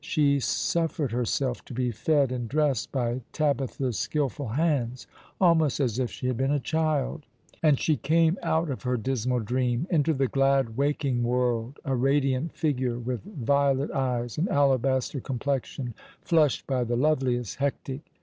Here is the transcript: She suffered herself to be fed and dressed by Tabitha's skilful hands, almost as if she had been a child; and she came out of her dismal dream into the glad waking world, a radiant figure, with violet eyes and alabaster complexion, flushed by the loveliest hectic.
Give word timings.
She 0.03 0.39
suffered 0.39 1.11
herself 1.11 1.63
to 1.65 1.75
be 1.75 1.91
fed 1.91 2.31
and 2.31 2.49
dressed 2.49 2.91
by 2.91 3.21
Tabitha's 3.33 3.99
skilful 3.99 4.47
hands, 4.47 5.05
almost 5.39 5.79
as 5.79 5.99
if 5.99 6.09
she 6.09 6.25
had 6.25 6.37
been 6.37 6.49
a 6.49 6.59
child; 6.59 7.27
and 7.61 7.77
she 7.79 7.97
came 7.97 8.35
out 8.41 8.71
of 8.71 8.81
her 8.81 8.97
dismal 8.97 9.41
dream 9.41 9.85
into 9.91 10.15
the 10.15 10.27
glad 10.27 10.75
waking 10.75 11.21
world, 11.21 11.77
a 11.85 11.93
radiant 11.95 12.51
figure, 12.55 12.97
with 12.97 13.21
violet 13.25 13.91
eyes 13.91 14.39
and 14.39 14.49
alabaster 14.49 15.19
complexion, 15.19 15.93
flushed 16.23 16.65
by 16.65 16.83
the 16.83 16.95
loveliest 16.97 17.57
hectic. 17.57 18.01